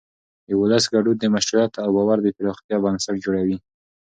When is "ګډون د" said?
0.93-1.25